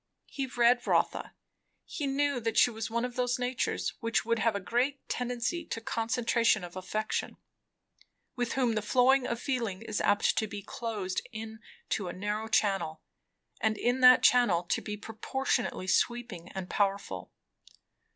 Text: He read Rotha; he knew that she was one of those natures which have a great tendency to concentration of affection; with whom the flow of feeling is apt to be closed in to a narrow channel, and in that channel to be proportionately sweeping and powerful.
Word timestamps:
He 0.25 0.47
read 0.47 0.87
Rotha; 0.87 1.35
he 1.85 2.07
knew 2.07 2.39
that 2.39 2.57
she 2.57 2.71
was 2.71 2.89
one 2.89 3.05
of 3.05 3.15
those 3.15 3.37
natures 3.37 3.93
which 3.99 4.21
have 4.39 4.55
a 4.55 4.59
great 4.59 5.07
tendency 5.07 5.63
to 5.65 5.79
concentration 5.79 6.63
of 6.63 6.75
affection; 6.75 7.37
with 8.35 8.53
whom 8.53 8.73
the 8.73 8.81
flow 8.81 9.11
of 9.23 9.39
feeling 9.39 9.83
is 9.83 10.01
apt 10.01 10.35
to 10.39 10.47
be 10.47 10.63
closed 10.63 11.21
in 11.31 11.59
to 11.89 12.07
a 12.07 12.13
narrow 12.13 12.47
channel, 12.47 13.03
and 13.59 13.77
in 13.77 13.99
that 13.99 14.23
channel 14.23 14.63
to 14.63 14.81
be 14.81 14.97
proportionately 14.97 15.85
sweeping 15.85 16.49
and 16.53 16.67
powerful. 16.67 17.31